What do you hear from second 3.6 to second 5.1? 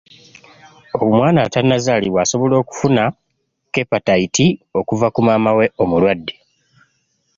kepatayiti okuva